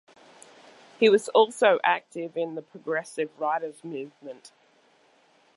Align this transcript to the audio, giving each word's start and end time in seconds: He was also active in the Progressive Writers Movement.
He 0.99 1.09
was 1.09 1.29
also 1.29 1.77
active 1.83 2.35
in 2.35 2.55
the 2.55 2.63
Progressive 2.63 3.29
Writers 3.39 3.83
Movement. 3.83 4.51